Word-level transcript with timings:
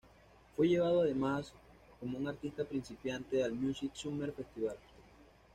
Fue 0.57 0.67
llevado 0.67 1.01
además 1.03 1.53
como 1.99 2.17
un 2.17 2.27
artista 2.27 2.63
principiante 2.65 3.43
al 3.43 3.53
Music 3.53 3.91
Summer 3.93 4.31
Festival. 4.33 4.75